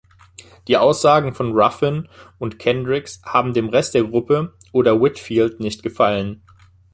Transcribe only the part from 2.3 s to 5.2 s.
und Kendricks haben dem Rest der Gruppe oder